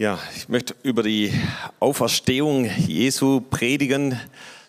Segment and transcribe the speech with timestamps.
[0.00, 1.30] Ja, ich möchte über die
[1.78, 4.18] Auferstehung Jesu predigen.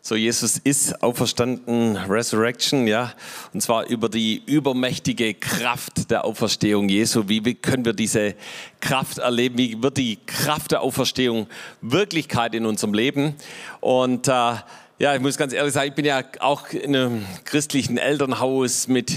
[0.02, 3.14] So, Jesus ist auferstanden, Resurrection, ja,
[3.54, 7.30] und zwar über die übermächtige Kraft der Auferstehung Jesu.
[7.30, 8.36] Wie, können wir diese
[8.82, 9.58] Kraft erleben?
[9.58, 11.48] Wie wird die Kraft der Auferstehung
[11.80, 13.36] Wirklichkeit in unserem Leben?
[13.80, 14.56] Und äh,
[15.02, 19.12] ja, ich muss ganz ehrlich sagen, ich bin ja auch in einem christlichen Elternhaus mit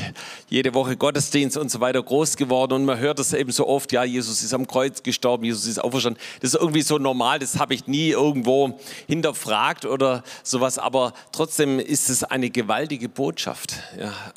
[0.49, 3.93] jede Woche Gottesdienst und so weiter groß geworden und man hört das eben so oft,
[3.93, 6.19] ja, Jesus ist am Kreuz gestorben, Jesus ist auferstanden.
[6.41, 11.79] Das ist irgendwie so normal, das habe ich nie irgendwo hinterfragt oder sowas, aber trotzdem
[11.79, 13.75] ist es eine gewaltige Botschaft.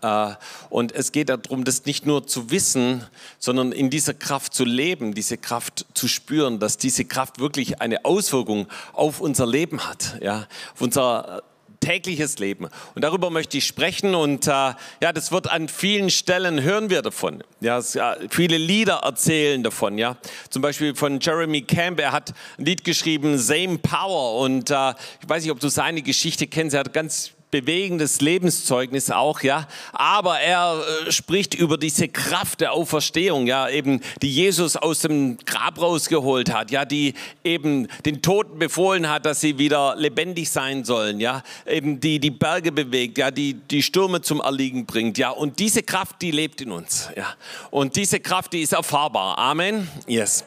[0.04, 0.36] Ja, äh,
[0.70, 3.06] und es geht darum, das nicht nur zu wissen,
[3.40, 8.04] sondern in dieser Kraft zu leben, diese Kraft zu spüren, dass diese Kraft wirklich eine
[8.04, 11.37] Auswirkung auf unser Leben hat, ja, auf unser
[11.80, 12.68] tägliches Leben.
[12.96, 17.02] Und darüber möchte ich sprechen und äh, ja, das wird an vielen Stellen hören wir
[17.02, 17.44] davon.
[17.60, 19.98] Ja, es, ja, viele Lieder erzählen davon.
[19.98, 20.18] Ja,
[20.50, 22.00] zum Beispiel von Jeremy Camp.
[22.00, 24.42] Er hat ein Lied geschrieben, Same Power.
[24.42, 26.74] Und äh, ich weiß nicht, ob du seine Geschichte kennst.
[26.74, 29.68] Er hat ganz bewegendes Lebenszeugnis auch, ja.
[29.94, 35.38] Aber er äh, spricht über diese Kraft der Auferstehung, ja, eben, die Jesus aus dem
[35.46, 40.84] Grab rausgeholt hat, ja, die eben den Toten befohlen hat, dass sie wieder lebendig sein
[40.84, 45.30] sollen, ja, eben die die Berge bewegt, ja, die die Stürme zum Erliegen bringt, ja.
[45.30, 47.34] Und diese Kraft, die lebt in uns, ja.
[47.72, 49.38] Und diese Kraft, die ist erfahrbar.
[49.38, 49.88] Amen.
[50.06, 50.44] Yes.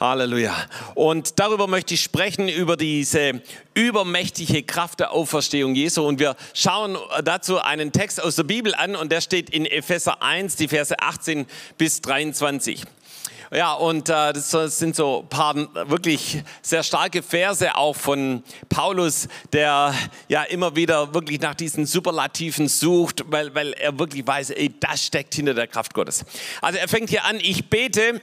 [0.00, 0.54] Halleluja.
[0.94, 3.42] Und darüber möchte ich sprechen, über diese
[3.78, 6.02] übermächtige Kraft der Auferstehung Jesu.
[6.04, 10.22] Und wir schauen dazu einen Text aus der Bibel an und der steht in Epheser
[10.22, 12.84] 1, die Verse 18 bis 23.
[13.50, 15.54] Ja, und äh, das sind so ein paar
[15.88, 19.94] wirklich sehr starke Verse auch von Paulus, der
[20.28, 25.02] ja immer wieder wirklich nach diesen Superlativen sucht, weil, weil er wirklich weiß, ey, das
[25.02, 26.26] steckt hinter der Kraft Gottes.
[26.60, 28.20] Also er fängt hier an, ich bete,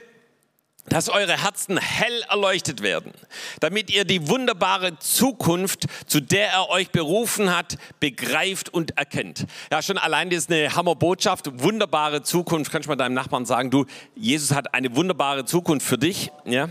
[0.88, 3.12] dass eure Herzen hell erleuchtet werden,
[3.60, 9.46] damit ihr die wunderbare Zukunft, zu der er euch berufen hat, begreift und erkennt.
[9.70, 12.70] Ja, schon allein das ist eine Hammerbotschaft, wunderbare Zukunft.
[12.70, 16.68] Kannst du mal deinem Nachbarn sagen, du, Jesus hat eine wunderbare Zukunft für dich, ja?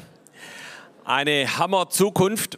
[1.03, 2.57] Eine Hammer Zukunft.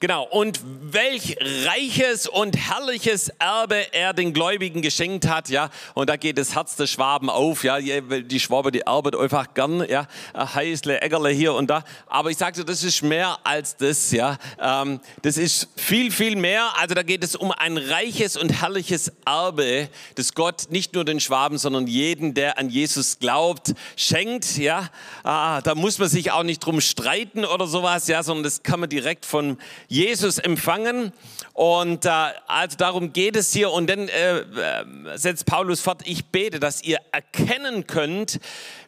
[0.00, 5.70] Genau, und welch reiches und herrliches Erbe er den Gläubigen geschenkt hat, ja.
[5.94, 7.80] Und da geht das Herz der Schwaben auf, ja.
[7.80, 10.06] Die Schwabe, die erbet einfach gern, ja.
[10.36, 11.82] Heißle, Äckerle hier und da.
[12.06, 14.38] Aber ich sagte, das ist mehr als das, ja.
[14.62, 16.78] Ähm, das ist viel, viel mehr.
[16.78, 21.18] Also da geht es um ein reiches und herrliches Erbe, das Gott nicht nur den
[21.18, 24.90] Schwaben, sondern jeden, der an Jesus glaubt, schenkt, ja.
[25.24, 28.78] Ah, da muss man sich auch nicht drum streiten oder sowas, ja, sondern das kann
[28.78, 29.58] man direkt von
[29.88, 31.12] Jesus empfangen.
[31.54, 32.10] Und äh,
[32.46, 33.70] also darum geht es hier.
[33.70, 34.84] Und dann äh, äh,
[35.16, 38.38] setzt Paulus fort, ich bete, dass ihr erkennen könnt,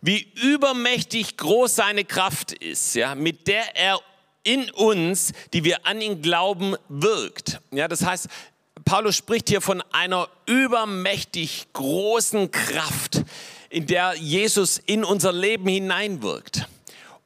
[0.02, 3.98] wie übermächtig groß seine Kraft ist, ja, mit der er
[4.42, 7.60] in uns, die wir an ihn glauben, wirkt.
[7.72, 8.28] Ja, das heißt,
[8.84, 13.22] Paulus spricht hier von einer übermächtig großen Kraft,
[13.68, 16.66] in der Jesus in unser Leben hineinwirkt.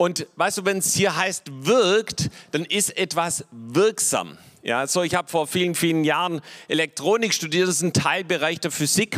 [0.04, 4.36] Und weißt du, wenn es hier heißt wirkt, dann ist etwas wirksam.
[4.62, 8.70] Ja, so ich habe vor vielen, vielen Jahren Elektronik studiert, das ist ein Teilbereich der
[8.70, 9.16] Physik.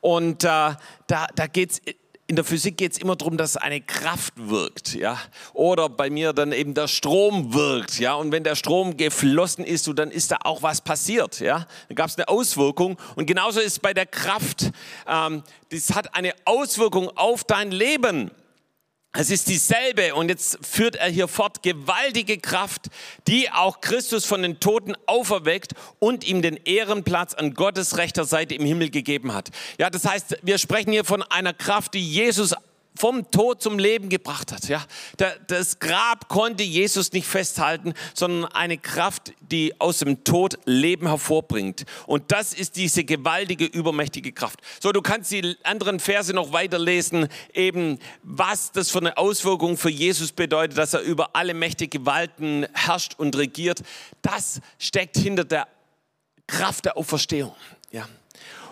[0.00, 0.78] Und äh, da,
[1.08, 1.80] da geht es
[2.28, 5.18] in der Physik geht es immer darum, dass eine Kraft wirkt, ja,
[5.54, 9.90] oder bei mir dann eben der Strom wirkt, ja, und wenn der Strom geflossen ist,
[9.96, 13.80] dann ist da auch was passiert, ja, dann gab es eine Auswirkung und genauso ist
[13.80, 14.72] bei der Kraft,
[15.08, 18.30] ähm, das hat eine Auswirkung auf dein Leben.
[19.20, 22.86] Es ist dieselbe und jetzt führt er hier fort, gewaltige Kraft,
[23.26, 28.54] die auch Christus von den Toten auferweckt und ihm den Ehrenplatz an Gottes rechter Seite
[28.54, 29.48] im Himmel gegeben hat.
[29.76, 32.54] Ja, das heißt, wir sprechen hier von einer Kraft, die Jesus
[32.98, 34.68] vom Tod zum Leben gebracht hat.
[34.68, 34.84] Ja,
[35.46, 41.84] das Grab konnte Jesus nicht festhalten, sondern eine Kraft, die aus dem Tod Leben hervorbringt.
[42.06, 44.60] Und das ist diese gewaltige, übermächtige Kraft.
[44.80, 49.90] So, du kannst die anderen Verse noch weiterlesen, eben was das für eine Auswirkung für
[49.90, 53.82] Jesus bedeutet, dass er über alle mächtige Gewalten herrscht und regiert.
[54.22, 55.68] Das steckt hinter der
[56.46, 57.54] Kraft der Auferstehung.
[57.92, 58.08] Ja.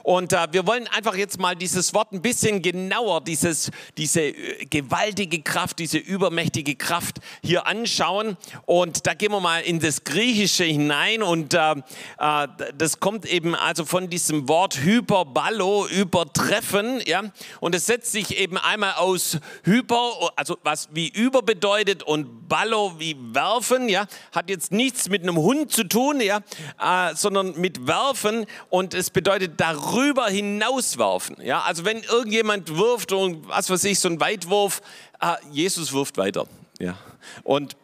[0.06, 4.64] Und äh, wir wollen einfach jetzt mal dieses Wort ein bisschen genauer, dieses, diese äh,
[4.67, 8.37] gewaltige Kraft, diese übermächtige Kraft hier anschauen.
[8.67, 11.25] Und da gehen wir mal in das Griechische hinein.
[11.25, 12.47] Und äh, äh,
[12.79, 17.02] das kommt eben also von diesem Wort Hyperballo, übertreffen.
[17.05, 17.25] Ja?
[17.59, 22.94] Und es setzt sich eben einmal aus Hyper, also was wie über bedeutet, und Ballo
[23.00, 23.88] wie werfen.
[23.88, 24.06] Ja?
[24.31, 26.43] Hat jetzt nichts mit einem Hund zu tun, ja?
[26.81, 28.47] Äh, sondern mit werfen.
[28.70, 31.37] Und es bedeutet darüber darüber hinauswerfen.
[31.43, 34.83] Ja, also wenn irgendjemand wirft und was weiß ich, so ein Weitwurf,
[35.21, 36.47] äh, Jesus wirft weiter.
[36.79, 36.97] Ja.
[37.43, 37.77] Und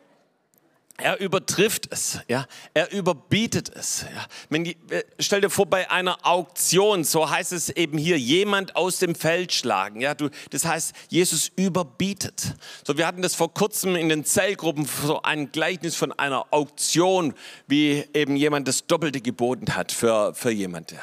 [0.99, 2.47] er übertrifft es, ja.
[2.75, 4.03] Er überbietet es.
[4.03, 4.26] Ja.
[4.50, 4.75] Wenn äh,
[5.19, 9.53] stell dir vor, bei einer Auktion, so heißt es eben hier, jemand aus dem Feld
[9.53, 10.00] schlagen.
[10.00, 12.55] Ja, du, das heißt, Jesus überbietet.
[12.87, 17.35] So, wir hatten das vor kurzem in den Zellgruppen, so ein Gleichnis von einer Auktion,
[17.67, 20.93] wie eben jemand das Doppelte geboten hat für, für jemand.
[20.93, 21.00] Ja.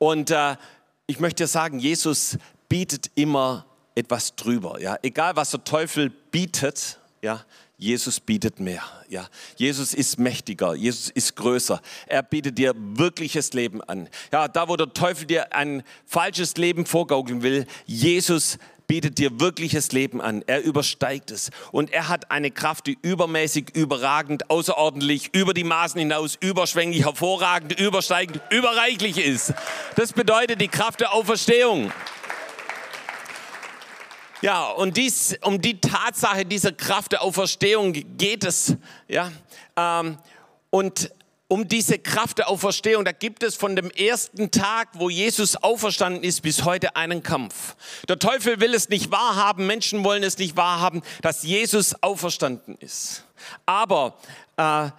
[0.00, 0.56] Und äh,
[1.06, 2.38] ich möchte dir sagen, Jesus
[2.70, 4.80] bietet immer etwas drüber.
[4.80, 4.96] Ja.
[5.02, 7.44] Egal, was der Teufel bietet, ja,
[7.76, 8.82] Jesus bietet mehr.
[9.10, 11.82] Ja, Jesus ist mächtiger, Jesus ist größer.
[12.06, 14.08] Er bietet dir wirkliches Leben an.
[14.32, 18.56] Ja, da wo der Teufel dir ein falsches Leben vorgaukeln will, Jesus
[18.90, 20.42] bietet dir wirkliches Leben an.
[20.48, 21.50] Er übersteigt es.
[21.70, 27.78] Und er hat eine Kraft, die übermäßig, überragend, außerordentlich, über die Maßen hinaus, überschwänglich, hervorragend,
[27.78, 29.54] übersteigend, überreichlich ist.
[29.94, 31.92] Das bedeutet die Kraft der Auferstehung.
[34.42, 38.74] Ja, und dies, um die Tatsache dieser Kraft der Auferstehung geht es.
[39.06, 39.30] Ja,
[39.76, 40.18] ähm,
[40.70, 41.12] und
[41.50, 46.22] um diese Kraft der Auferstehung, da gibt es von dem ersten Tag, wo Jesus auferstanden
[46.22, 47.74] ist, bis heute einen Kampf.
[48.08, 53.24] Der Teufel will es nicht wahrhaben, Menschen wollen es nicht wahrhaben, dass Jesus auferstanden ist.
[53.66, 54.16] Aber
[54.56, 54.90] äh,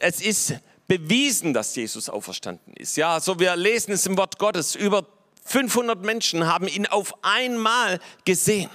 [0.00, 0.54] es ist
[0.88, 2.96] bewiesen, dass Jesus auferstanden ist.
[2.96, 4.74] Ja, so wir lesen es im Wort Gottes.
[4.74, 5.06] Über
[5.44, 8.70] 500 Menschen haben ihn auf einmal gesehen.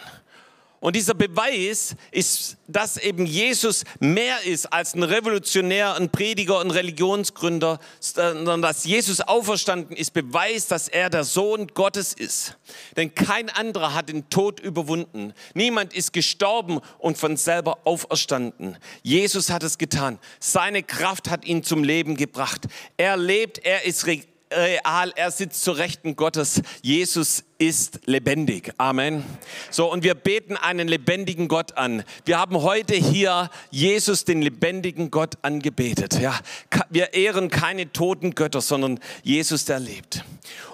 [0.80, 6.70] Und dieser Beweis ist, dass eben Jesus mehr ist als ein Revolutionär, ein Prediger, ein
[6.70, 12.58] Religionsgründer, sondern dass Jesus auferstanden ist, Beweis, dass er der Sohn Gottes ist.
[12.96, 15.34] Denn kein anderer hat den Tod überwunden.
[15.56, 18.78] Niemand ist gestorben und von selber auferstanden.
[19.02, 20.20] Jesus hat es getan.
[20.40, 22.68] Seine Kraft hat ihn zum Leben gebracht.
[22.98, 26.62] Er lebt, er ist real, er sitzt zur Rechten Gottes.
[26.82, 28.74] Jesus ist lebendig.
[28.78, 29.24] Amen.
[29.72, 32.04] So, und wir beten einen lebendigen Gott an.
[32.26, 36.20] Wir haben heute hier Jesus, den lebendigen Gott, angebetet.
[36.20, 36.40] Ja,
[36.90, 40.24] wir ehren keine toten Götter, sondern Jesus, der lebt.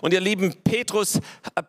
[0.02, 1.20] Und ihr lieben, Petrus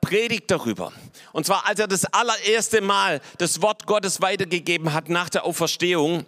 [0.00, 0.92] predigt darüber.
[1.32, 6.26] Und zwar, als er das allererste Mal das Wort Gottes weitergegeben hat nach der Auferstehung,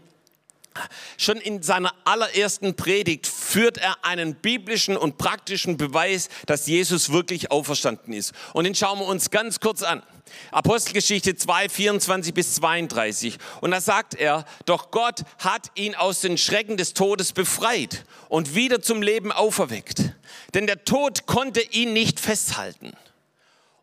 [1.17, 7.51] Schon in seiner allerersten Predigt führt er einen biblischen und praktischen Beweis, dass Jesus wirklich
[7.51, 8.33] auferstanden ist.
[8.53, 10.03] Und den schauen wir uns ganz kurz an.
[10.51, 13.39] Apostelgeschichte 2, 24 bis 32.
[13.61, 18.55] Und da sagt er, doch Gott hat ihn aus den Schrecken des Todes befreit und
[18.55, 20.03] wieder zum Leben auferweckt.
[20.55, 22.93] Denn der Tod konnte ihn nicht festhalten.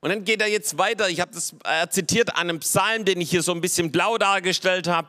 [0.04, 1.08] Und dann geht er jetzt weiter.
[1.08, 4.18] Ich habe das äh, zitiert an einem Psalm, den ich hier so ein bisschen blau
[4.18, 5.08] dargestellt habe.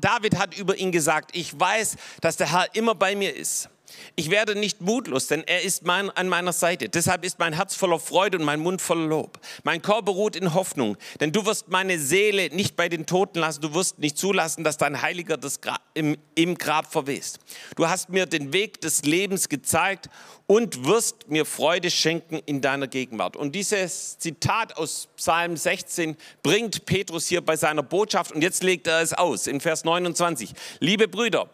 [0.00, 3.68] David hat über ihn gesagt, ich weiß, dass der Herr immer bei mir ist.
[4.16, 6.88] Ich werde nicht mutlos, denn er ist mein, an meiner Seite.
[6.88, 9.38] Deshalb ist mein Herz voller Freude und mein Mund voller Lob.
[9.64, 13.60] Mein Körper ruht in Hoffnung, denn du wirst meine Seele nicht bei den Toten lassen.
[13.62, 17.38] Du wirst nicht zulassen, dass dein Heiliger das Gra im, im Grab verwest.
[17.76, 20.08] Du hast mir den Weg des Lebens gezeigt
[20.46, 23.36] und wirst mir Freude schenken in deiner Gegenwart.
[23.36, 28.86] Und dieses Zitat aus Psalm 16 bringt Petrus hier bei seiner Botschaft und jetzt legt
[28.86, 30.50] er es aus in Vers 29.
[30.80, 31.48] Liebe Brüder,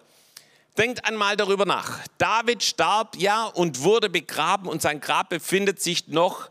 [0.79, 1.99] Denkt einmal darüber nach.
[2.19, 6.51] David starb ja und wurde begraben und sein Grab befindet sich noch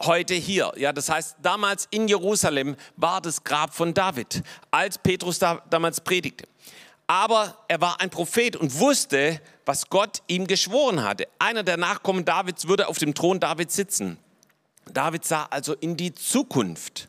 [0.00, 0.72] heute hier.
[0.76, 6.00] Ja, das heißt, damals in Jerusalem war das Grab von David, als Petrus da, damals
[6.00, 6.46] predigte.
[7.08, 11.26] Aber er war ein Prophet und wusste, was Gott ihm geschworen hatte.
[11.40, 14.18] Einer der Nachkommen Davids würde auf dem Thron Davids sitzen.
[14.92, 17.08] David sah also in die Zukunft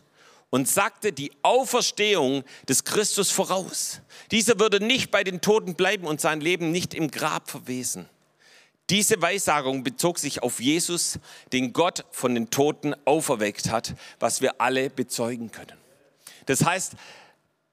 [0.50, 4.02] und sagte die Auferstehung des Christus voraus.
[4.32, 8.08] Dieser würde nicht bei den Toten bleiben und sein Leben nicht im Grab verwesen.
[8.90, 11.20] Diese Weissagung bezog sich auf Jesus,
[11.52, 15.78] den Gott von den Toten auferweckt hat, was wir alle bezeugen können.
[16.46, 16.94] Das heißt,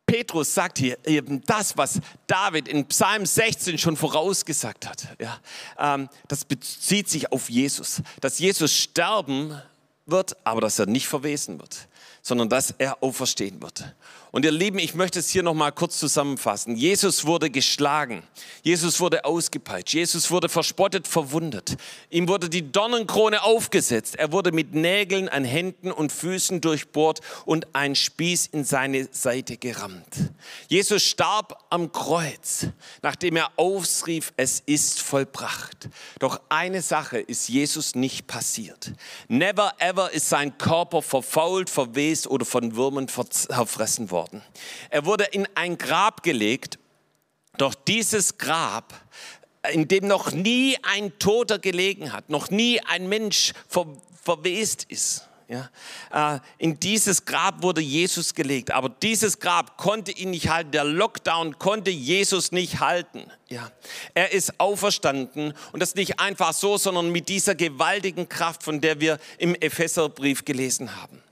[0.07, 5.07] Petrus sagt hier eben das, was David in Psalm 16 schon vorausgesagt hat.
[5.21, 5.39] Ja,
[5.79, 9.63] ähm, das bezieht sich auf Jesus, dass Jesus sterben
[10.07, 11.89] wird, aber dass er nicht verwesen wird
[12.23, 13.95] sondern dass er auferstehen wird.
[14.35, 16.75] Und ihr Lieben, ich möchte es hier nochmal kurz zusammenfassen.
[16.75, 18.25] Jesus wurde geschlagen.
[18.65, 19.95] Jesus wurde ausgepeitscht.
[19.95, 21.77] Jesus wurde verspottet, verwundet.
[22.11, 24.17] Ihm wurde die Dornenkrone aufgesetzt.
[24.17, 29.57] Er wurde mit Nägeln an Händen und Füßen durchbohrt und ein Spieß in seine Seite
[29.57, 30.33] gerammt.
[30.67, 32.67] Jesus starb am Kreuz,
[33.03, 35.89] nachdem er ausrief, es ist vollbracht.
[36.19, 38.91] Doch eine Sache ist Jesus nicht passiert.
[39.29, 44.43] Never ever ist sein Körper verfault, verwest oder von Würmern verfressen worden.
[44.91, 46.79] Er wurde in ein Grab gelegt,
[47.57, 48.93] doch dieses Grab,
[49.73, 53.87] in dem noch nie ein Toter gelegen hat, noch nie ein Mensch ver
[54.23, 55.69] verwest ist, Ja?
[56.11, 60.71] Äh, in dieses Grab wurde Jesus gelegt, aber dieses Grab konnte ihn nicht halten.
[60.71, 63.31] Der Lockdown konnte Jesus nicht halten.
[63.49, 63.71] Ja?
[64.15, 69.01] Er ist auferstanden und das nicht einfach so, sondern mit dieser gewaltigen Kraft, von der
[69.01, 71.23] wir im Epheserbrief gelesen haben.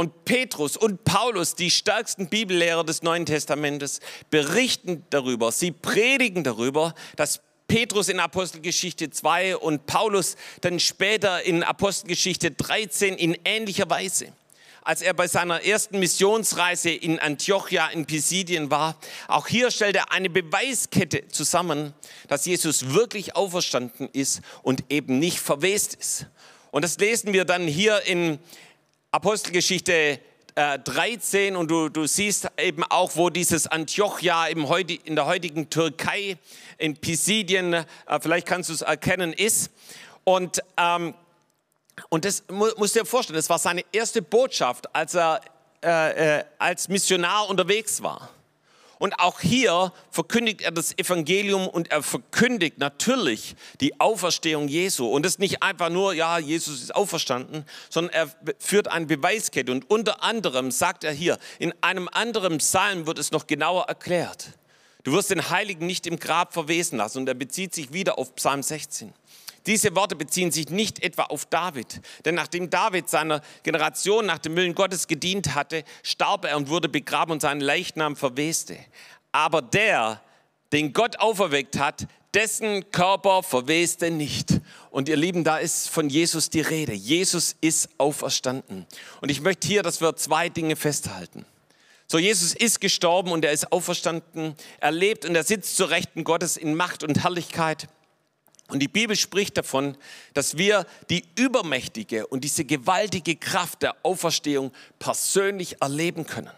[0.00, 6.94] Und Petrus und Paulus, die stärksten Bibellehrer des Neuen Testamentes, berichten darüber, sie predigen darüber,
[7.16, 14.32] dass Petrus in Apostelgeschichte 2 und Paulus dann später in Apostelgeschichte 13 in ähnlicher Weise.
[14.80, 18.96] Als er bei seiner ersten Missionsreise in Antiochia in Pisidien war,
[19.28, 21.92] auch hier stellt er eine Beweiskette zusammen,
[22.26, 26.24] dass Jesus wirklich auferstanden ist und eben nicht verwest ist.
[26.70, 28.38] Und das lesen wir dann hier in
[29.12, 30.20] Apostelgeschichte
[30.54, 34.66] 13 äh, und du, du siehst eben auch, wo dieses Antiochia im
[35.04, 36.36] in der heutigen Türkei,
[36.78, 37.84] in Pisidien, äh,
[38.20, 39.70] vielleicht kannst du es erkennen, ist.
[40.24, 41.14] Und, ähm,
[42.08, 45.40] und das musst du dir vorstellen, das war seine erste Botschaft, als er
[45.82, 48.28] äh, äh, als Missionar unterwegs war.
[49.00, 55.06] Und auch hier verkündigt er das Evangelium und er verkündigt natürlich die Auferstehung Jesu.
[55.06, 59.72] Und das nicht einfach nur, ja, Jesus ist auferstanden, sondern er führt eine Beweiskette.
[59.72, 64.50] Und unter anderem sagt er hier, in einem anderen Psalm wird es noch genauer erklärt.
[65.04, 67.20] Du wirst den Heiligen nicht im Grab verwesen lassen.
[67.20, 69.14] Und er bezieht sich wieder auf Psalm 16.
[69.66, 74.56] Diese Worte beziehen sich nicht etwa auf David, denn nachdem David seiner Generation nach dem
[74.56, 78.78] Willen Gottes gedient hatte, starb er und wurde begraben und sein Leichnam verweste.
[79.32, 80.20] Aber der,
[80.72, 84.60] den Gott auferweckt hat, dessen Körper verweste nicht.
[84.90, 86.92] Und ihr Lieben, da ist von Jesus die Rede.
[86.92, 88.86] Jesus ist auferstanden.
[89.20, 91.44] Und ich möchte hier, dass wir zwei Dinge festhalten.
[92.06, 94.54] So, Jesus ist gestorben und er ist auferstanden.
[94.80, 97.88] Er lebt und er sitzt zur Rechten Gottes in Macht und Herrlichkeit.
[98.70, 99.96] Und die Bibel spricht davon,
[100.34, 106.50] dass wir die übermächtige und diese gewaltige Kraft der Auferstehung persönlich erleben können.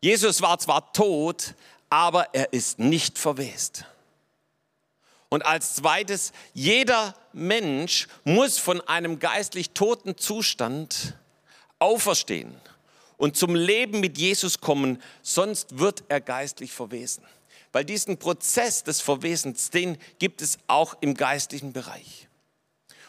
[0.00, 1.54] Jesus war zwar tot,
[1.90, 3.84] aber er ist nicht verwest.
[5.28, 11.14] Und als zweites, jeder Mensch muss von einem geistlich toten Zustand
[11.78, 12.54] auferstehen
[13.18, 17.24] und zum Leben mit Jesus kommen, sonst wird er geistlich verwesen.
[17.72, 22.28] Weil diesen Prozess des Verwesens, den gibt es auch im geistlichen Bereich.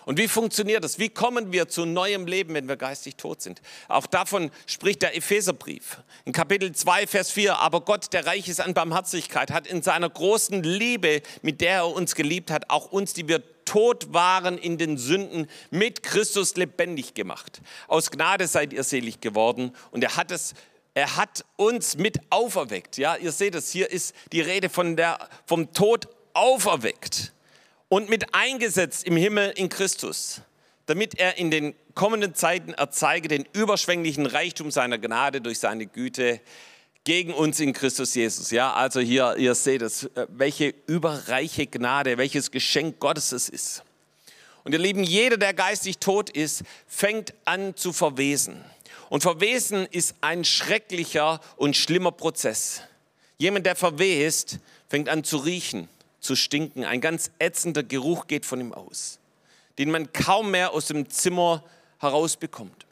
[0.09, 0.97] Und wie funktioniert das?
[0.97, 3.61] Wie kommen wir zu neuem Leben, wenn wir geistig tot sind?
[3.87, 5.99] Auch davon spricht der Epheserbrief.
[6.25, 7.59] In Kapitel 2, Vers 4.
[7.59, 11.87] Aber Gott, der reich ist an Barmherzigkeit, hat in seiner großen Liebe, mit der er
[11.89, 17.13] uns geliebt hat, auch uns, die wir tot waren in den Sünden, mit Christus lebendig
[17.13, 17.61] gemacht.
[17.87, 19.75] Aus Gnade seid ihr selig geworden.
[19.91, 20.55] Und er hat es
[20.99, 22.97] er hat uns mit auferweckt.
[22.97, 27.31] Ja, ihr seht es, hier ist die Rede von der, vom Tod auferweckt
[27.87, 30.41] und mit eingesetzt im Himmel in Christus,
[30.87, 36.41] damit er in den kommenden Zeiten erzeige den überschwänglichen Reichtum seiner Gnade durch seine Güte
[37.05, 38.51] gegen uns in Christus Jesus.
[38.51, 43.83] Ja, also hier, ihr seht es, äh, welche überreiche Gnade, welches Geschenk Gottes es ist.
[44.65, 48.65] Und ihr Lieben, jeder, der geistig tot ist, fängt an zu verwesen.
[49.09, 52.83] Und Verwesen ist ein schrecklicher und schlimmer Prozess.
[53.37, 55.89] Jemand, der verwest, fängt an zu riechen,
[56.19, 56.83] zu stinken.
[56.83, 59.19] Ein ganz ätzender Geruch geht von ihm aus,
[59.77, 61.63] den man kaum mehr aus dem Zimmer
[61.99, 62.85] herausbekommt.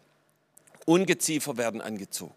[0.86, 2.34] Ungeziefer werden angezogen.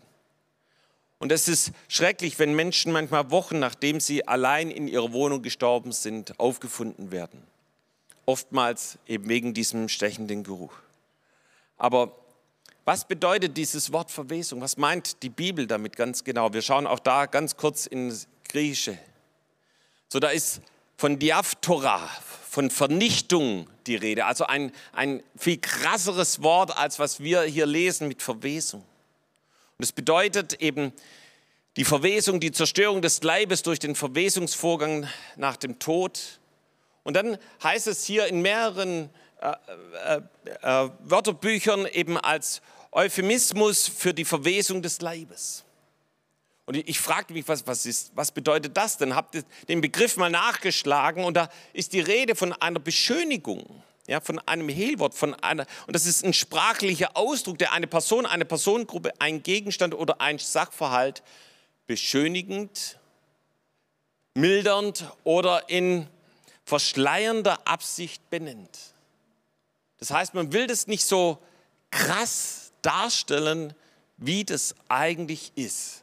[1.18, 5.92] Und es ist schrecklich, wenn Menschen manchmal Wochen nachdem sie allein in ihrer Wohnung gestorben
[5.92, 7.42] sind, aufgefunden werden.
[8.26, 10.72] Oftmals eben wegen diesem stechenden Geruch.
[11.76, 12.19] Aber
[12.84, 14.60] was bedeutet dieses Wort Verwesung?
[14.60, 16.52] Was meint die Bibel damit ganz genau?
[16.52, 18.98] Wir schauen auch da ganz kurz ins Griechische.
[20.08, 20.60] So, da ist
[20.96, 22.08] von Diaptora,
[22.48, 24.26] von Vernichtung die Rede.
[24.26, 28.82] Also ein, ein viel krasseres Wort, als was wir hier lesen mit Verwesung.
[29.78, 30.92] Und es bedeutet eben
[31.76, 36.40] die Verwesung, die Zerstörung des Leibes durch den Verwesungsvorgang nach dem Tod.
[37.04, 39.10] Und dann heißt es hier in mehreren
[39.40, 39.54] äh,
[40.16, 40.20] äh,
[40.62, 42.60] äh, Wörterbüchern eben als
[42.92, 45.64] Euphemismus für die Verwesung des Leibes.
[46.66, 49.16] Und ich, ich fragte mich, was, was, ist, was bedeutet das denn?
[49.16, 49.36] Habt
[49.68, 54.68] den Begriff mal nachgeschlagen und da ist die Rede von einer Beschönigung, ja, von einem
[54.68, 59.42] Hehlwort, von einer, und das ist ein sprachlicher Ausdruck, der eine Person, eine Personengruppe, ein
[59.42, 61.22] Gegenstand oder ein Sachverhalt
[61.86, 62.98] beschönigend,
[64.34, 66.06] mildernd oder in
[66.64, 68.89] verschleiernder Absicht benennt.
[70.00, 71.38] Das heißt, man will das nicht so
[71.90, 73.74] krass darstellen,
[74.16, 76.02] wie das eigentlich ist.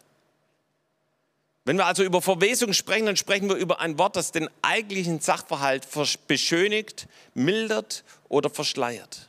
[1.65, 5.19] Wenn wir also über Verwesung sprechen, dann sprechen wir über ein Wort, das den eigentlichen
[5.19, 5.85] Sachverhalt
[6.27, 9.27] beschönigt, mildert oder verschleiert.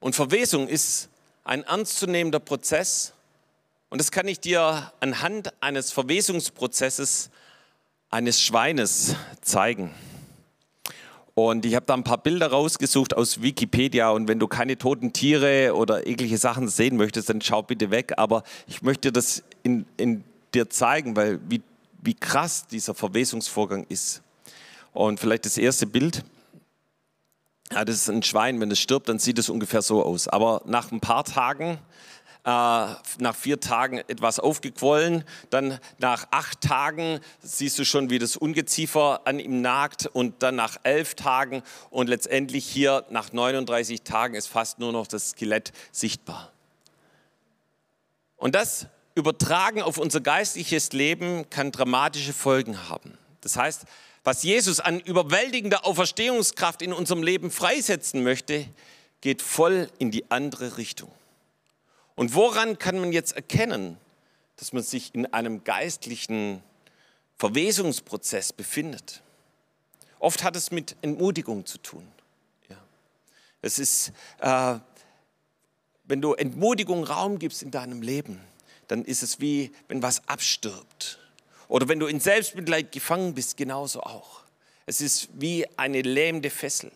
[0.00, 1.08] Und Verwesung ist
[1.44, 3.12] ein ernstzunehmender Prozess.
[3.90, 7.30] Und das kann ich dir anhand eines Verwesungsprozesses
[8.10, 9.94] eines Schweines zeigen.
[11.34, 14.10] Und ich habe da ein paar Bilder rausgesucht aus Wikipedia.
[14.10, 18.12] Und wenn du keine toten Tiere oder eklige Sachen sehen möchtest, dann schau bitte weg.
[18.16, 21.62] Aber ich möchte das in, in dir zeigen, weil wie,
[22.02, 24.22] wie krass dieser Verwesungsvorgang ist.
[24.92, 26.22] Und vielleicht das erste Bild.
[27.72, 30.28] Ja, das ist ein Schwein, wenn es stirbt, dann sieht es ungefähr so aus.
[30.28, 31.78] Aber nach ein paar Tagen
[32.44, 35.24] äh, nach vier Tagen etwas aufgequollen.
[35.50, 40.06] Dann nach acht Tagen siehst du schon, wie das Ungeziefer an ihm nagt.
[40.06, 45.06] Und dann nach elf Tagen und letztendlich hier nach 39 Tagen ist fast nur noch
[45.06, 46.52] das Skelett sichtbar.
[48.36, 53.16] Und das Übertragen auf unser geistliches Leben kann dramatische Folgen haben.
[53.40, 53.84] Das heißt,
[54.24, 58.66] was Jesus an überwältigender Auferstehungskraft in unserem Leben freisetzen möchte,
[59.20, 61.10] geht voll in die andere Richtung.
[62.14, 63.98] Und woran kann man jetzt erkennen,
[64.56, 66.62] dass man sich in einem geistlichen
[67.38, 69.22] Verwesungsprozess befindet?
[70.18, 72.06] Oft hat es mit Entmutigung zu tun.
[72.68, 72.76] Ja.
[73.60, 74.78] Es ist, äh,
[76.04, 78.40] wenn du Entmutigung Raum gibst in deinem Leben,
[78.86, 81.18] dann ist es wie, wenn was abstirbt.
[81.68, 84.42] Oder wenn du in Selbstmitleid gefangen bist, genauso auch.
[84.84, 86.92] Es ist wie eine lähmende Fessel.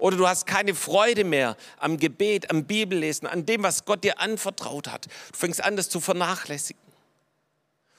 [0.00, 4.18] Oder du hast keine Freude mehr am Gebet, am Bibellesen, an dem, was Gott dir
[4.18, 5.06] anvertraut hat.
[5.32, 6.80] Du fängst an, das zu vernachlässigen.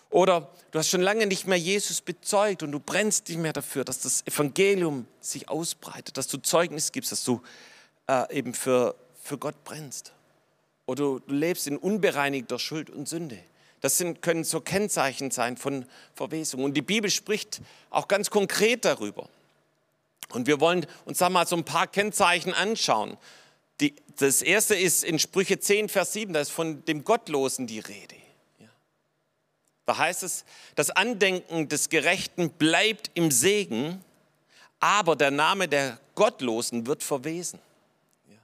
[0.09, 3.85] Oder du hast schon lange nicht mehr Jesus bezeugt und du brennst nicht mehr dafür,
[3.85, 7.41] dass das Evangelium sich ausbreitet, dass du Zeugnis gibst, dass du
[8.07, 10.11] äh, eben für, für Gott brennst.
[10.85, 13.39] Oder du lebst in unbereinigter Schuld und Sünde.
[13.79, 16.63] Das sind, können so Kennzeichen sein von Verwesung.
[16.63, 19.29] Und die Bibel spricht auch ganz konkret darüber.
[20.33, 23.17] Und wir wollen uns da mal so ein paar Kennzeichen anschauen.
[23.79, 27.79] Die, das erste ist in Sprüche 10, Vers 7, da ist von dem Gottlosen die
[27.79, 28.15] Rede.
[28.59, 28.67] Ja.
[29.85, 34.03] Da heißt es, das Andenken des Gerechten bleibt im Segen,
[34.79, 37.59] aber der Name der Gottlosen wird verwesen.
[38.29, 38.37] Ja.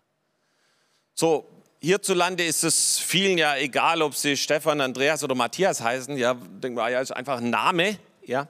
[1.13, 1.45] So,
[1.79, 6.17] hierzulande ist es vielen ja egal, ob sie Stefan, Andreas oder Matthias heißen.
[6.17, 7.99] Ja, denken wir, ja, ist einfach ein Name.
[8.23, 8.47] Ja.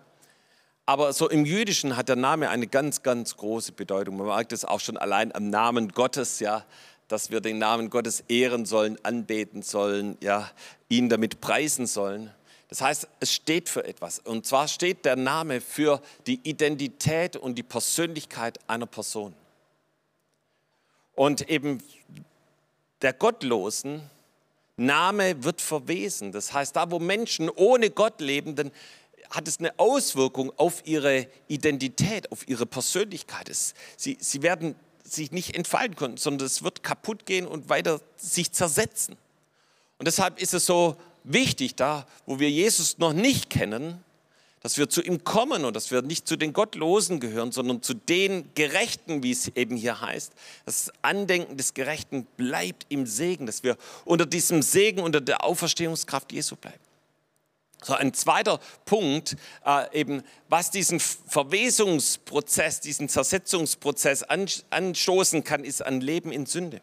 [0.87, 4.15] Aber so im Jüdischen hat der Name eine ganz, ganz große Bedeutung.
[4.15, 6.65] Man merkt es auch schon allein am Namen Gottes, ja,
[7.09, 10.49] dass wir den Namen Gottes ehren sollen, anbeten sollen, ja,
[10.87, 12.31] ihn damit preisen sollen.
[12.69, 14.19] Das heißt, es steht für etwas.
[14.19, 19.33] Und zwar steht der Name für die Identität und die Persönlichkeit einer Person.
[21.15, 21.83] Und eben
[23.01, 24.09] der Gottlosen
[24.77, 26.31] Name wird verwesen.
[26.31, 28.71] Das heißt, da wo Menschen ohne Gott leben, dann
[29.29, 33.49] hat es eine Auswirkung auf ihre Identität, auf ihre Persönlichkeit.
[33.97, 38.51] Sie, sie werden sich nicht entfalten können, sondern es wird kaputt gehen und weiter sich
[38.51, 39.15] zersetzen.
[39.97, 44.03] Und deshalb ist es so wichtig, da wo wir Jesus noch nicht kennen,
[44.61, 47.93] dass wir zu ihm kommen und dass wir nicht zu den Gottlosen gehören, sondern zu
[47.93, 50.33] den Gerechten, wie es eben hier heißt.
[50.65, 56.31] Das Andenken des Gerechten bleibt im Segen, dass wir unter diesem Segen, unter der Auferstehungskraft
[56.31, 56.79] Jesu bleiben.
[57.87, 66.01] So ein zweiter Punkt, äh, eben was diesen Verwesungsprozess, diesen Zersetzungsprozess anstoßen kann, ist ein
[66.01, 66.81] Leben in Sünde.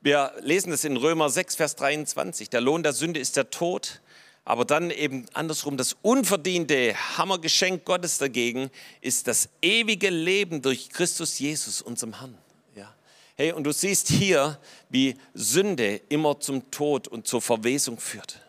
[0.00, 2.48] Wir lesen das in Römer 6, Vers 23.
[2.48, 4.00] Der Lohn der Sünde ist der Tod,
[4.46, 8.70] aber dann eben andersrum, das unverdiente Hammergeschenk Gottes dagegen
[9.02, 12.38] ist das ewige Leben durch Christus Jesus, unserem Herrn.
[12.74, 12.94] Ja.
[13.36, 18.40] Hey, und du siehst hier, wie Sünde immer zum Tod und zur Verwesung führt.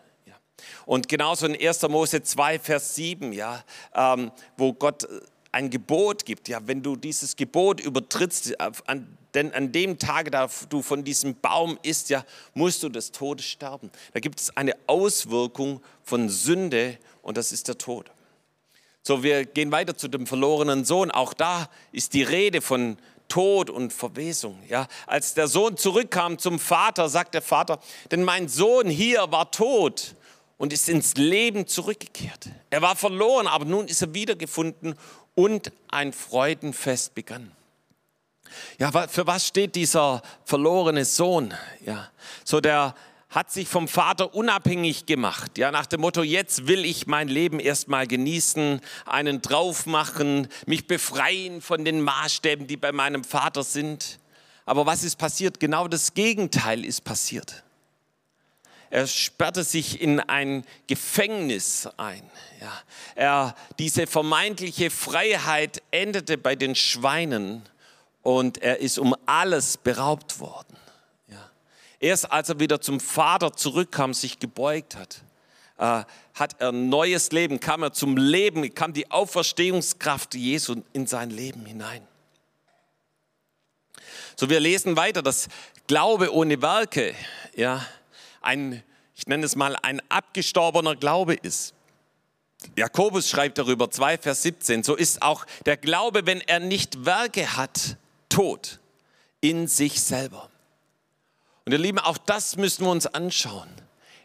[0.86, 1.82] Und genauso in 1.
[1.88, 3.62] Mose 2, Vers 7, ja,
[3.94, 5.06] ähm, wo Gott
[5.52, 6.48] ein Gebot gibt.
[6.48, 11.36] Ja, wenn du dieses Gebot übertrittst, an, denn an dem Tage, da du von diesem
[11.40, 13.90] Baum isst, ja, musst du des Todes sterben.
[14.12, 18.10] Da gibt es eine Auswirkung von Sünde und das ist der Tod.
[19.02, 21.10] So, wir gehen weiter zu dem verlorenen Sohn.
[21.10, 22.96] Auch da ist die Rede von
[23.28, 24.58] Tod und Verwesung.
[24.68, 29.50] Ja, als der Sohn zurückkam zum Vater, sagt der Vater, denn mein Sohn hier war
[29.50, 30.16] tot
[30.64, 32.48] und ist ins Leben zurückgekehrt.
[32.70, 34.94] Er war verloren, aber nun ist er wiedergefunden
[35.34, 37.52] und ein Freudenfest begann.
[38.78, 41.52] Ja, für was steht dieser verlorene Sohn?
[41.84, 42.10] Ja,
[42.44, 42.94] so der
[43.28, 45.58] hat sich vom Vater unabhängig gemacht.
[45.58, 50.86] Ja, nach dem Motto, jetzt will ich mein Leben erstmal genießen, einen drauf machen, mich
[50.86, 54.18] befreien von den Maßstäben, die bei meinem Vater sind.
[54.64, 55.60] Aber was ist passiert?
[55.60, 57.64] Genau das Gegenteil ist passiert.
[58.94, 62.22] Er sperrte sich in ein Gefängnis ein.
[62.60, 62.72] Ja.
[63.16, 67.62] Er, diese vermeintliche Freiheit endete bei den Schweinen
[68.22, 70.76] und er ist um alles beraubt worden.
[71.98, 75.22] Erst als er wieder zum Vater zurückkam, sich gebeugt hat,
[75.78, 76.04] äh,
[76.34, 81.66] hat er neues Leben, kam er zum Leben, kam die Auferstehungskraft Jesu in sein Leben
[81.66, 82.06] hinein.
[84.36, 85.48] So, wir lesen weiter, dass
[85.88, 87.12] Glaube ohne Werke,
[87.56, 87.84] ja,
[88.44, 88.82] ein,
[89.14, 91.74] ich nenne es mal, ein abgestorbener Glaube ist.
[92.76, 97.56] Jakobus schreibt darüber 2, Vers 17, so ist auch der Glaube, wenn er nicht Werke
[97.56, 97.96] hat,
[98.28, 98.80] tot
[99.40, 100.48] in sich selber.
[101.66, 103.68] Und ihr Lieben, auch das müssen wir uns anschauen.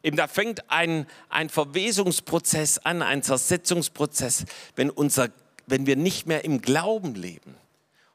[0.01, 5.29] Eben da fängt ein, ein Verwesungsprozess an, ein Zersetzungsprozess, wenn, unser,
[5.67, 7.55] wenn wir nicht mehr im Glauben leben.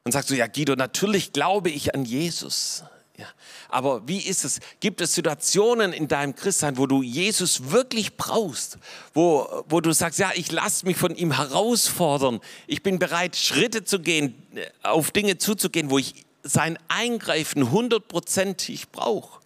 [0.03, 2.83] Und sagst du, ja Guido, natürlich glaube ich an Jesus.
[3.17, 3.27] Ja,
[3.69, 4.59] aber wie ist es?
[4.81, 8.77] Gibt es Situationen in deinem Christsein, wo du Jesus wirklich brauchst,
[9.13, 13.85] wo, wo du sagst, ja, ich lasse mich von ihm herausfordern, ich bin bereit, Schritte
[13.85, 14.35] zu gehen,
[14.83, 19.39] auf Dinge zuzugehen, wo ich sein Eingreifen hundertprozentig brauche?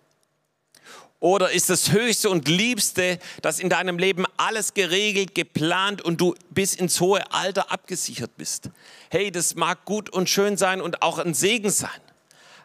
[1.20, 6.34] Oder ist das Höchste und Liebste, dass in deinem Leben alles geregelt, geplant und du
[6.50, 8.70] bis ins hohe Alter abgesichert bist?
[9.10, 11.90] Hey, das mag gut und schön sein und auch ein Segen sein.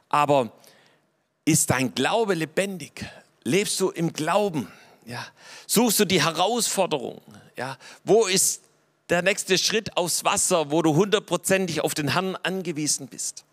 [0.09, 0.53] Aber
[1.45, 3.05] ist dein Glaube lebendig?
[3.45, 4.71] Lebst du im Glauben?
[5.05, 5.27] Ja.
[5.67, 7.21] Suchst du die Herausforderung?
[7.57, 7.77] Ja.
[8.05, 8.63] Wo ist
[9.11, 13.45] der nächste Schritt aufs Wasser, wo du hundertprozentig auf den Herrn angewiesen bist?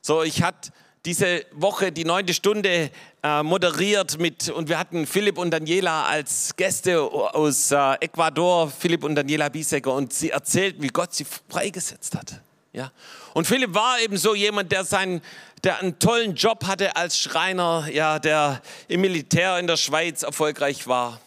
[0.00, 0.72] So, ich hatte
[1.04, 2.90] diese Woche die neunte Stunde
[3.22, 9.04] äh, moderiert mit, und wir hatten Philipp und Daniela als Gäste aus äh, Ecuador, Philipp
[9.04, 12.40] und Daniela Biesecker, und sie erzählten, wie Gott sie freigesetzt hat.
[12.74, 12.92] Ja?
[13.32, 15.22] Und Philipp war eben so jemand, der, seinen,
[15.62, 20.86] der einen tollen Job hatte als Schreiner, ja, der im Militär in der Schweiz erfolgreich
[20.86, 21.20] war.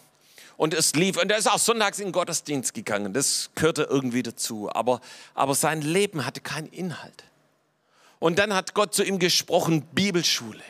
[0.56, 4.22] Und es lief, und er ist auch sonntags in den Gottesdienst gegangen, das gehörte irgendwie
[4.22, 5.00] dazu, aber,
[5.34, 7.24] aber sein Leben hatte keinen Inhalt.
[8.18, 10.62] Und dann hat Gott zu ihm gesprochen, Bibelschule.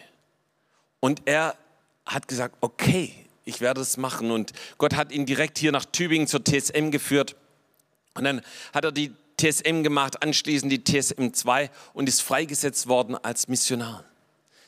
[1.00, 1.56] Und er
[2.04, 3.14] hat gesagt, okay,
[3.44, 4.30] ich werde es machen.
[4.30, 7.34] Und Gott hat ihn direkt hier nach Tübingen zur TSM geführt.
[8.14, 8.42] Und dann
[8.74, 14.04] hat er die TSM gemacht, anschließend die TSM 2 und ist freigesetzt worden als Missionar.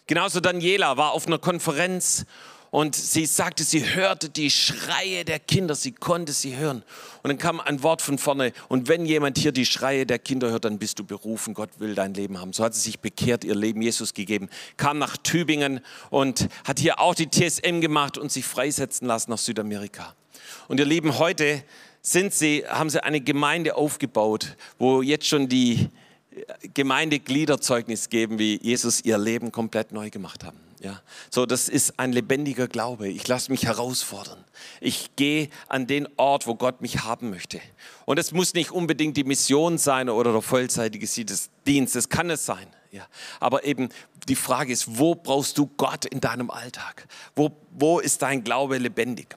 [0.06, 2.24] Genauso Daniela war auf einer Konferenz
[2.70, 6.84] und sie sagte, sie hörte die Schreie der Kinder, sie konnte sie hören.
[7.22, 10.50] Und dann kam ein Wort von vorne, und wenn jemand hier die Schreie der Kinder
[10.50, 12.52] hört, dann bist du berufen, Gott will dein Leben haben.
[12.52, 15.80] So hat sie sich bekehrt, ihr Leben Jesus gegeben, kam nach Tübingen
[16.10, 20.14] und hat hier auch die TSM gemacht und sich freisetzen lassen nach Südamerika.
[20.68, 21.64] Und ihr Lieben, heute
[22.02, 25.88] sind sie, haben sie eine Gemeinde aufgebaut, wo jetzt schon die
[26.74, 30.58] Gemeindeglieder Zeugnis geben, wie Jesus ihr Leben komplett neu gemacht haben.
[30.80, 33.08] Ja, so das ist ein lebendiger Glaube.
[33.08, 34.42] Ich lasse mich herausfordern.
[34.80, 37.60] Ich gehe an den Ort, wo Gott mich haben möchte.
[38.06, 41.06] Und es muss nicht unbedingt die Mission sein oder der vollzeitige
[41.66, 41.96] Dienst.
[41.96, 42.66] Das kann es sein.
[42.92, 43.06] Ja,
[43.40, 43.90] aber eben
[44.26, 47.06] die Frage ist, wo brauchst du Gott in deinem Alltag?
[47.36, 49.36] Wo, wo ist dein Glaube lebendig?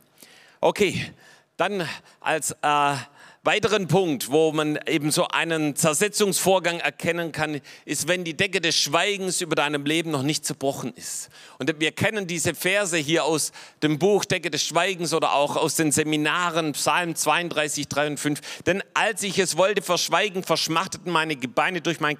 [0.61, 1.11] Okay,
[1.57, 1.87] dann
[2.19, 2.95] als äh,
[3.43, 8.77] weiteren Punkt, wo man eben so einen Zersetzungsvorgang erkennen kann, ist, wenn die Decke des
[8.77, 11.29] Schweigens über deinem Leben noch nicht zerbrochen ist.
[11.59, 15.75] Und wir kennen diese Verse hier aus dem Buch Decke des Schweigens oder auch aus
[15.75, 18.63] den Seminaren Psalm 32, 3 und 5.
[18.63, 22.17] Denn als ich es wollte verschweigen, verschmachteten meine Gebeine durch mein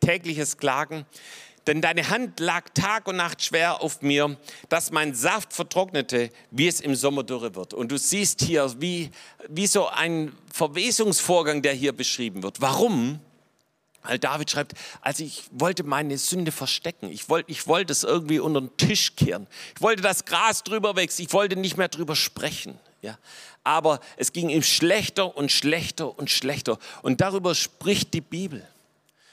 [0.00, 1.06] tägliches Klagen
[1.66, 4.36] denn deine Hand lag Tag und Nacht schwer auf mir,
[4.68, 7.74] dass mein Saft vertrocknete, wie es im Sommer dürre wird.
[7.74, 9.10] Und du siehst hier, wie,
[9.48, 12.60] wie so ein Verwesungsvorgang, der hier beschrieben wird.
[12.60, 13.20] Warum?
[14.02, 17.10] Weil David schreibt, also ich wollte meine Sünde verstecken.
[17.10, 19.48] Ich wollte, ich wollte es irgendwie unter den Tisch kehren.
[19.74, 21.26] Ich wollte das Gras drüber wechseln.
[21.26, 22.78] Ich wollte nicht mehr drüber sprechen.
[23.02, 23.18] Ja.
[23.64, 26.78] Aber es ging ihm schlechter und schlechter und schlechter.
[27.02, 28.66] Und darüber spricht die Bibel.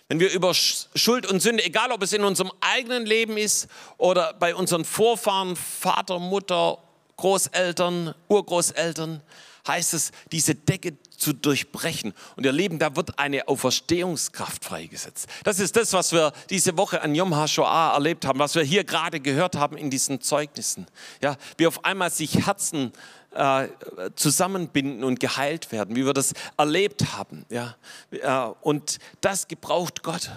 [0.09, 4.33] Wenn wir über Schuld und Sünde, egal ob es in unserem eigenen Leben ist oder
[4.33, 6.77] bei unseren Vorfahren, Vater, Mutter,
[7.17, 9.21] Großeltern, Urgroßeltern,
[9.67, 12.13] heißt es, diese Decke zu durchbrechen.
[12.35, 15.27] Und ihr Lieben, da wird eine Auferstehungskraft freigesetzt.
[15.45, 18.83] Das ist das, was wir diese Woche an Yom HaShoah erlebt haben, was wir hier
[18.83, 20.85] gerade gehört haben in diesen Zeugnissen.
[21.21, 22.91] Ja, wie auf einmal sich Herzen
[23.35, 23.67] äh,
[24.15, 27.45] zusammenbinden und geheilt werden, wie wir das erlebt haben.
[27.49, 27.75] Ja?
[28.11, 30.31] Äh, und das gebraucht Gott.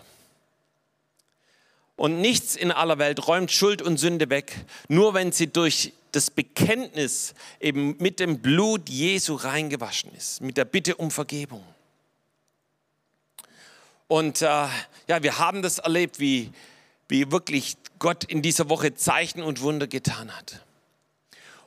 [1.96, 6.30] Und nichts in aller Welt räumt Schuld und Sünde weg, nur wenn sie durch das
[6.30, 11.64] Bekenntnis eben mit dem Blut Jesu reingewaschen ist, mit der Bitte um Vergebung.
[14.08, 16.52] Und äh, ja, wir haben das erlebt, wie,
[17.08, 20.65] wie wirklich Gott in dieser Woche Zeichen und Wunder getan hat.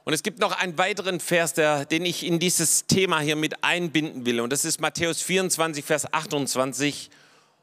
[0.10, 3.64] Und es gibt noch einen weiteren Vers, der, den ich in dieses Thema hier mit
[3.64, 4.40] einbinden will.
[4.40, 7.12] Und das ist Matthäus 24, Vers 28.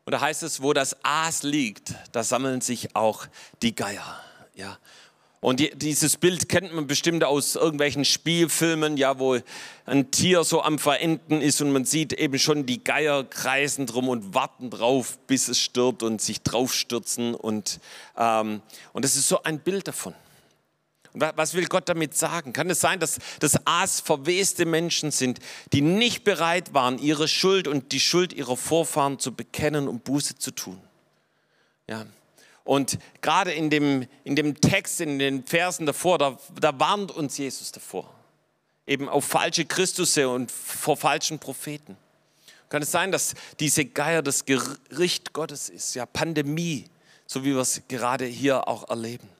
[0.05, 3.27] Und da heißt es, wo das Aas liegt, da sammeln sich auch
[3.63, 4.21] die Geier.
[4.55, 4.79] Ja.
[5.41, 9.41] Und die, dieses Bild kennt man bestimmt aus irgendwelchen Spielfilmen, ja, wo
[9.85, 14.09] ein Tier so am Verenden ist und man sieht eben schon die Geier kreisen drum
[14.09, 17.35] und warten drauf, bis es stirbt und sich draufstürzen.
[17.35, 17.81] Und,
[18.17, 20.15] ähm, und das ist so ein Bild davon.
[21.19, 22.53] Was will Gott damit sagen?
[22.53, 25.39] Kann es sein, dass das Aas verweste Menschen sind,
[25.73, 30.37] die nicht bereit waren, ihre Schuld und die Schuld ihrer Vorfahren zu bekennen und Buße
[30.37, 30.79] zu tun?
[31.89, 32.05] Ja.
[32.65, 37.39] Und gerade in dem, in dem Text, in den Versen davor, da, da warnt uns
[37.39, 38.13] Jesus davor.
[38.87, 41.97] Eben auf falsche Christusse und vor falschen Propheten.
[42.69, 45.95] Kann es sein, dass diese Geier das Gericht Gottes ist?
[45.95, 46.85] Ja, Pandemie,
[47.27, 49.36] so wie wir es gerade hier auch erleben.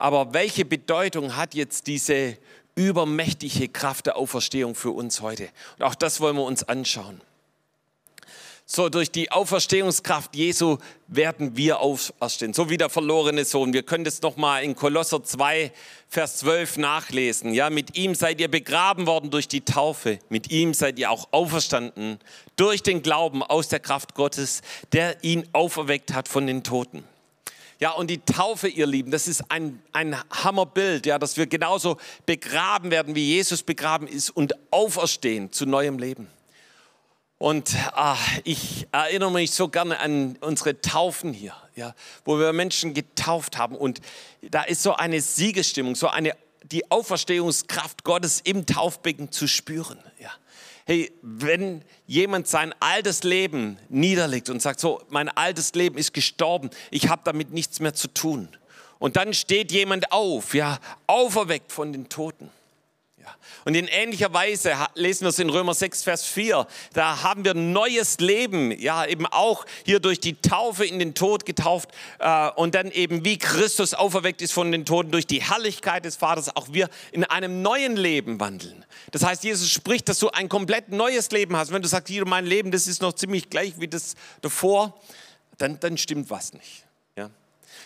[0.00, 2.38] Aber welche Bedeutung hat jetzt diese
[2.74, 5.50] übermächtige Kraft der Auferstehung für uns heute?
[5.78, 7.20] Und auch das wollen wir uns anschauen.
[8.64, 13.74] So, durch die Auferstehungskraft Jesu werden wir auferstehen, so wie der verlorene Sohn.
[13.74, 15.70] Wir können das nochmal in Kolosser 2,
[16.08, 17.52] Vers 12 nachlesen.
[17.52, 20.18] Ja, mit ihm seid ihr begraben worden durch die Taufe.
[20.30, 22.20] Mit ihm seid ihr auch auferstanden
[22.56, 27.04] durch den Glauben aus der Kraft Gottes, der ihn auferweckt hat von den Toten.
[27.80, 31.96] Ja, und die Taufe, ihr Lieben, das ist ein, ein Hammerbild, ja, dass wir genauso
[32.26, 36.28] begraben werden, wie Jesus begraben ist und auferstehen zu neuem Leben.
[37.38, 41.94] Und ach, ich erinnere mich so gerne an unsere Taufen hier, ja,
[42.26, 43.74] wo wir Menschen getauft haben.
[43.74, 44.02] Und
[44.42, 49.98] da ist so eine Siegesstimmung, so eine, die Auferstehungskraft Gottes im Taufbecken zu spüren.
[50.18, 50.30] Ja.
[50.90, 56.68] Hey, wenn jemand sein altes Leben niederlegt und sagt, so, mein altes Leben ist gestorben,
[56.90, 58.48] ich habe damit nichts mehr zu tun.
[58.98, 62.50] Und dann steht jemand auf, ja, auferweckt von den Toten
[63.64, 66.66] und in ähnlicher Weise lesen wir es in Römer 6, Vers 4.
[66.92, 71.44] Da haben wir neues Leben, ja, eben auch hier durch die Taufe in den Tod
[71.44, 76.04] getauft äh, und dann eben wie Christus auferweckt ist von den Toten durch die Herrlichkeit
[76.04, 78.84] des Vaters, auch wir in einem neuen Leben wandeln.
[79.10, 81.72] Das heißt, Jesus spricht, dass du ein komplett neues Leben hast.
[81.72, 85.00] Wenn du sagst, hier mein Leben, das ist noch ziemlich gleich wie das davor,
[85.58, 86.84] dann, dann stimmt was nicht.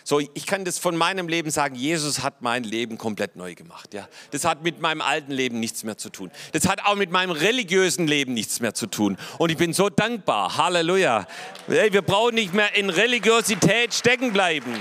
[0.07, 3.95] So, ich kann das von meinem Leben sagen, Jesus hat mein Leben komplett neu gemacht.
[3.95, 4.07] Ja.
[4.29, 6.29] Das hat mit meinem alten Leben nichts mehr zu tun.
[6.51, 9.17] Das hat auch mit meinem religiösen Leben nichts mehr zu tun.
[9.39, 10.57] Und ich bin so dankbar.
[10.57, 11.25] Halleluja.
[11.65, 14.75] Hey, wir brauchen nicht mehr in Religiosität stecken bleiben.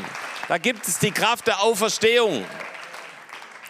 [0.48, 2.44] Da gibt es die Kraft der Auferstehung.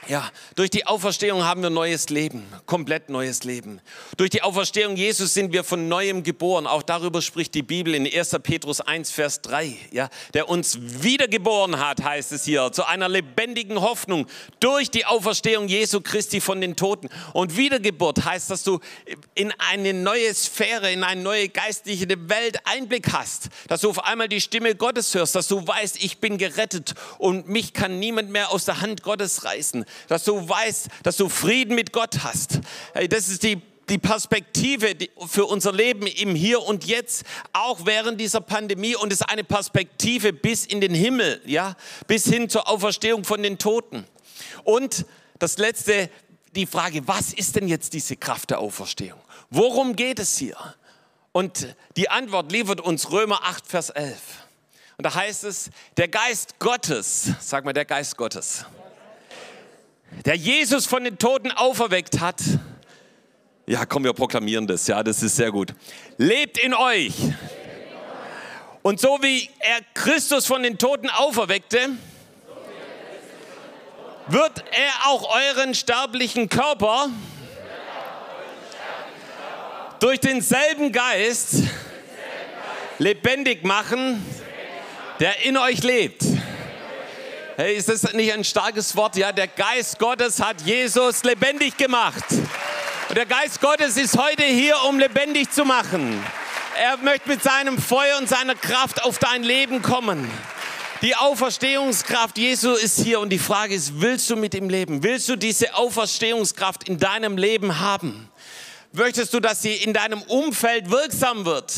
[0.06, 3.80] Ja, durch die Auferstehung haben wir neues Leben, komplett neues Leben.
[4.18, 6.66] Durch die Auferstehung Jesus sind wir von neuem geboren.
[6.66, 8.36] Auch darüber spricht die Bibel in 1.
[8.42, 9.74] Petrus 1, Vers 3.
[9.92, 14.26] Ja, der uns wiedergeboren hat, heißt es hier, zu einer lebendigen Hoffnung
[14.60, 17.08] durch die Auferstehung Jesu Christi von den Toten.
[17.32, 18.80] Und Wiedergeburt heißt, dass du
[19.34, 23.48] in eine neue Sphäre, in eine neue geistliche Welt Einblick hast.
[23.68, 27.48] Dass du auf einmal die Stimme Gottes hörst, dass du weißt, ich bin gerettet und
[27.48, 31.74] mich kann niemand mehr aus der Hand Gottes reißen dass du weißt, dass du Frieden
[31.74, 32.60] mit Gott hast.
[32.92, 34.94] Hey, das ist die die Perspektive
[35.26, 38.96] für unser Leben im Hier und Jetzt, auch während dieser Pandemie.
[38.96, 41.76] Und es ist eine Perspektive bis in den Himmel, ja,
[42.06, 44.06] bis hin zur Auferstehung von den Toten.
[44.64, 45.06] Und
[45.38, 46.10] das letzte,
[46.54, 49.20] die Frage, was ist denn jetzt diese Kraft der Auferstehung?
[49.50, 50.56] Worum geht es hier?
[51.32, 54.18] Und die Antwort liefert uns Römer 8, Vers 11.
[54.96, 58.64] Und da heißt es, der Geist Gottes, sag mal, der Geist Gottes
[60.24, 62.40] der Jesus von den Toten auferweckt hat.
[63.66, 64.86] Ja, komm, wir proklamieren das.
[64.86, 65.74] Ja, das ist sehr gut.
[66.18, 67.14] Lebt in euch.
[68.82, 71.90] Und so wie er Christus von den Toten auferweckte,
[74.26, 77.08] wird er auch euren sterblichen Körper
[80.00, 81.62] durch denselben Geist
[82.98, 84.24] lebendig machen,
[85.20, 86.22] der in euch lebt.
[87.56, 89.14] Hey, ist das nicht ein starkes Wort?
[89.14, 92.24] Ja, der Geist Gottes hat Jesus lebendig gemacht.
[93.08, 96.20] Und der Geist Gottes ist heute hier, um lebendig zu machen.
[96.76, 100.28] Er möchte mit seinem Feuer und seiner Kraft auf dein Leben kommen.
[101.02, 105.04] Die Auferstehungskraft Jesu ist hier und die Frage ist, willst du mit ihm leben?
[105.04, 108.30] Willst du diese Auferstehungskraft in deinem Leben haben?
[108.90, 111.72] Möchtest du, dass sie in deinem Umfeld wirksam wird?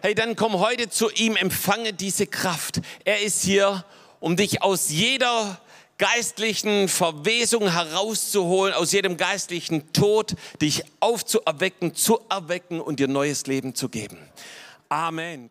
[0.00, 2.80] Hey, dann komm heute zu ihm, empfange diese Kraft.
[3.04, 3.84] Er ist hier,
[4.20, 5.60] um dich aus jeder
[5.98, 13.74] geistlichen Verwesung herauszuholen, aus jedem geistlichen Tod, dich aufzuerwecken, zu erwecken und dir neues Leben
[13.74, 14.18] zu geben.
[14.88, 15.46] Amen.